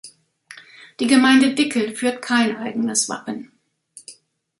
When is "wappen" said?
3.07-3.51